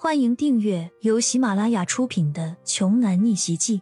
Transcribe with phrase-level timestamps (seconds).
[0.00, 3.78] 欢迎订阅由喜马拉雅出品的《穷男逆袭记》。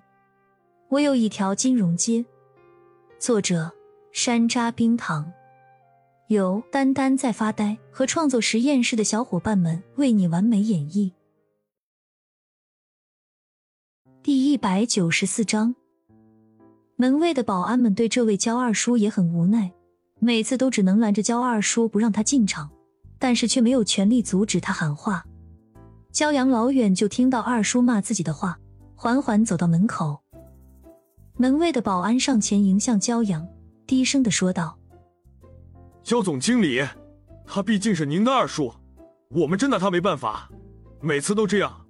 [0.88, 2.24] 我有一条金融街。
[3.18, 3.70] 作者：
[4.12, 5.30] 山楂冰糖，
[6.28, 11.12] 由丹丹在发呆和创作实验室的小伙伴们为你完美演绎。
[14.22, 15.74] 第一百九十四章，
[16.96, 19.70] 门卫的保安们对这位焦二叔也很无奈，
[20.18, 22.70] 每次都只能拦着焦二叔不让他进场，
[23.18, 25.22] 但是却没有权利阻止他喊话。
[26.16, 28.58] 焦阳老远就听到二叔骂自己的话，
[28.94, 30.18] 缓缓走到门口。
[31.36, 33.46] 门卫的保安上前迎向焦阳，
[33.86, 34.78] 低声的说道
[36.02, 36.82] ：“焦总经理，
[37.44, 38.72] 他毕竟是您的二叔，
[39.28, 40.50] 我们真拿他没办法，
[41.02, 41.86] 每次都这样。”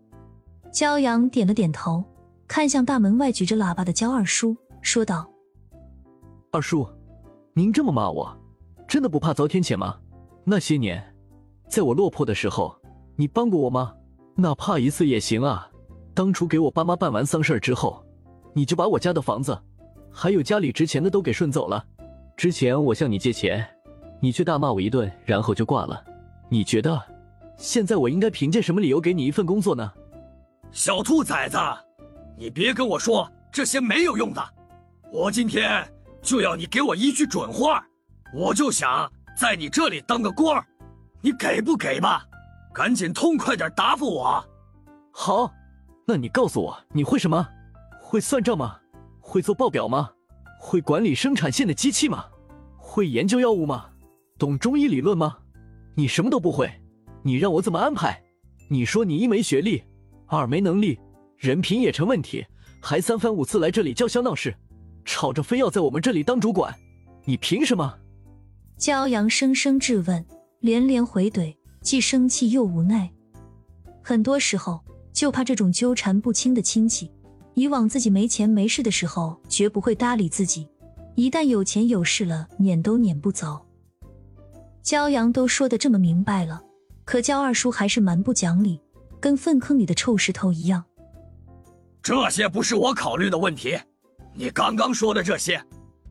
[0.75, 2.03] 焦阳点了点头，
[2.49, 5.31] 看向大门外举着喇叭的焦二叔，说道
[6.51, 6.85] ：“二叔，
[7.55, 8.37] 您这么骂我，
[8.89, 10.01] 真的不怕遭天谴吗？
[10.43, 11.15] 那些年，
[11.69, 12.75] 在我落魄的时候，
[13.15, 13.95] 你帮过我吗？”
[14.39, 15.67] 哪怕一次也行啊！
[16.13, 18.05] 当初给我爸妈办完丧事之后，
[18.53, 19.59] 你就把我家的房子，
[20.13, 21.83] 还有家里值钱的都给顺走了。
[22.37, 23.67] 之前我向你借钱，
[24.21, 26.05] 你却大骂我一顿，然后就挂了。
[26.51, 27.01] 你觉得
[27.57, 29.91] 现在我应该凭借什么理由给你一份工作呢？
[30.71, 31.57] 小兔崽子，
[32.37, 34.43] 你别跟我说这些没有用的！
[35.11, 35.83] 我今天
[36.21, 37.83] 就要你给我一句准话，
[38.35, 40.67] 我就想在你这里当个官儿，
[41.23, 42.23] 你给不给吧？
[42.77, 44.45] 赶紧痛快点答复我！
[45.11, 45.51] 好，
[46.07, 47.49] 那你告诉我你会什么？
[48.03, 48.77] 会算账吗？
[49.19, 50.11] 会做报表吗？
[50.61, 52.27] 会管理生产线的机器吗？
[52.77, 53.87] 会研究药物吗？
[54.39, 55.39] 懂中医理论吗？
[55.95, 56.71] 你什么都不会，
[57.23, 58.23] 你让我怎么安排？
[58.69, 59.83] 你说你一没学历，
[60.27, 61.01] 二没能力，
[61.39, 62.45] 人品也成问题，
[62.83, 64.55] 还三番五次来这里叫嚣闹事，
[65.03, 66.75] 吵着非要在我们这里当主管，
[67.25, 67.99] 你凭什么？
[68.79, 70.23] 骄阳声声质问，
[70.61, 71.57] 连连回怼。
[71.87, 73.09] 既生气又无奈，
[74.03, 74.81] 很多时候
[75.13, 77.09] 就怕这种纠缠不清的亲戚。
[77.55, 80.67] 以往自己没钱没势的时候，绝不会搭理自己；
[81.15, 83.65] 一旦有钱有势了，撵都撵不走。
[84.83, 86.61] 焦阳都说的这么明白了，
[87.05, 88.81] 可焦二叔还是蛮不讲理，
[89.21, 90.83] 跟粪坑里的臭石头一样。
[92.03, 93.79] 这些不是我考虑的问题，
[94.35, 95.63] 你刚刚说的这些，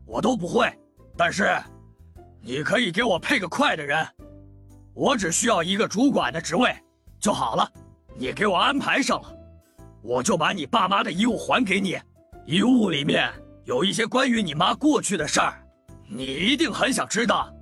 [0.06, 0.72] 我都不会。
[1.18, 1.54] 但是，
[2.40, 4.06] 你可以给我配个快的人。
[4.96, 6.74] 我只需要一个主管的职位
[7.20, 7.70] 就好了，
[8.16, 9.28] 你给我安排上了，
[10.00, 11.98] 我就把你爸妈的遗物还给你。
[12.46, 13.30] 遗物里面
[13.66, 15.62] 有一些关于你妈过去的事儿，
[16.08, 17.52] 你一定很想知道。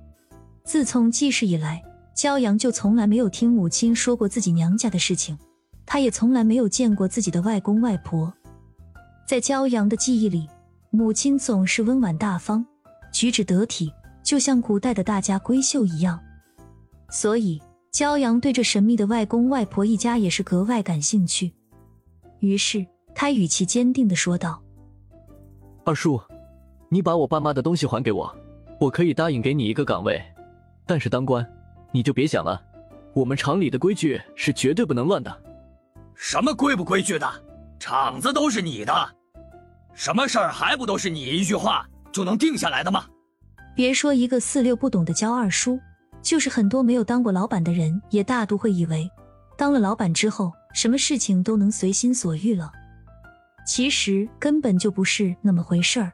[0.63, 1.83] 自从记事以来，
[2.15, 5.37] 骄阳就从来没有听母亲说过自己娘家的事情，
[5.85, 8.33] 他也从来没有见过自己的外公外婆。
[9.27, 10.47] 在骄阳的记忆里，
[10.89, 12.65] 母亲总是温婉大方，
[13.11, 13.91] 举止得体，
[14.23, 16.17] 就像古代的大家闺秀一样。
[17.09, 17.61] 所以，
[17.91, 21.53] 骄阳对这神秘的外公外婆一家也是格外感兴趣。
[22.39, 24.61] 于是，他语气坚定的说道
[25.85, 26.21] ：“二叔，
[26.89, 28.35] 你把我爸妈的东西还给我，
[28.79, 30.21] 我可以答应给你一个岗位。
[30.85, 31.45] 但是当官，
[31.91, 32.61] 你就别想了。
[33.13, 35.43] 我们厂里的规矩是绝对不能乱的。
[36.13, 37.27] 什么规不规矩的？
[37.79, 38.93] 厂子都是你的，
[39.93, 43.05] 什么事儿还不都是你一句话就能定下来的吗？
[43.75, 45.79] 别说一个四六不懂的焦二叔。”
[46.25, 49.07] 就是很多没有当过老板的人，也大都会以为，
[49.55, 52.71] 当了老板之后，什么事情都能随心所欲了。
[53.63, 56.11] 其实根本就不是那么回事儿。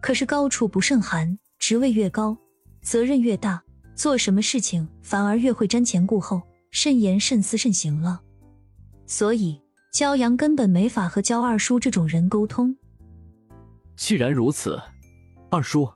[0.00, 2.36] 可是高处不胜寒，职位越高，
[2.82, 3.62] 责任越大，
[3.94, 8.20] 做什么事情反而越会瞻前顾后，慎言慎思慎行了。
[9.06, 9.62] 所以
[9.92, 12.76] 焦阳根本没法和焦二叔这种人沟通。
[13.94, 14.80] 既然如此，
[15.48, 15.88] 二叔，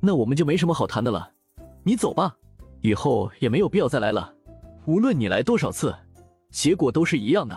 [0.00, 1.32] 那我们就没什么好谈的了，
[1.82, 2.34] 你走吧。
[2.82, 4.32] 以后也没有必要再来了。
[4.84, 5.94] 无论你来多少次，
[6.50, 7.56] 结果都是一样的。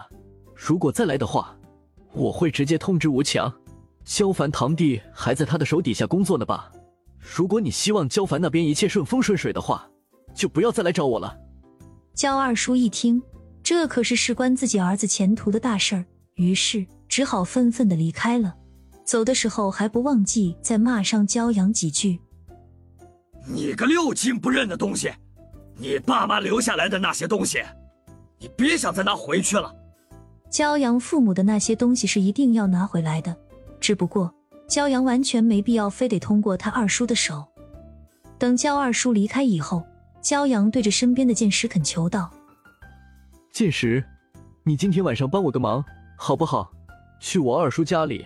[0.56, 1.58] 如果再来的话，
[2.13, 3.52] 我会直接通知吴强。
[4.06, 6.72] 焦凡堂弟还在他的手底下工作呢吧？
[7.19, 9.90] 如果你希望焦凡那边一切顺风顺水的话，
[10.36, 11.36] 就不要再来找我了。
[12.13, 13.22] 焦二叔一听，
[13.63, 16.06] 这可是事关自己儿子前途的大事儿，
[16.36, 18.56] 于是只好愤愤的离开了。
[19.04, 22.19] 走的时候还不忘记再骂上焦阳几句。
[23.47, 25.12] 你个六亲不认的东西！
[25.77, 27.62] 你爸妈留下来的那些东西，
[28.39, 29.74] 你别想再拿回去了。
[30.50, 33.36] 骄阳父母的那些东西是一定要拿回来的，
[33.80, 34.33] 只不过
[34.68, 37.45] 骄阳完全没必要非得通过他二叔的手。
[38.39, 39.83] 等焦二叔离开以后，
[40.24, 42.31] 骄阳对着身边的剑石恳求道
[43.53, 44.03] ：“剑石，
[44.63, 45.83] 你今天晚上帮我个忙
[46.18, 46.71] 好不好？
[47.19, 48.25] 去我二叔家里，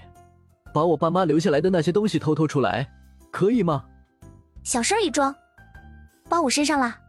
[0.73, 2.89] 把我爸妈留下来的那些东西偷偷出来，
[3.31, 3.83] 可以吗？”
[4.63, 5.35] 小事一桩，
[6.29, 6.99] 包我身上啦。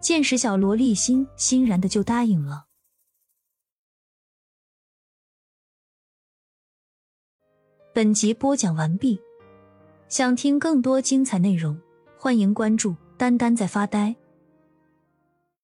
[0.00, 2.66] 见识小萝莉心欣然的就答应了。
[7.94, 9.20] 本集播讲完毕，
[10.08, 11.80] 想听更多精彩内容，
[12.18, 14.14] 欢迎关注丹丹在发呆。